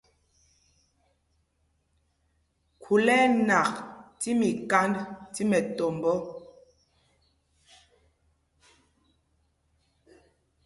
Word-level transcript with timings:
Khūl 2.81 3.05
ɛ́ 3.17 3.19
ɛ́ 3.25 3.29
nak 3.47 3.69
tí 4.19 4.31
mikánd 4.39 4.95
tí 5.33 5.41
mɛtɔmbɔ́. 5.49 6.17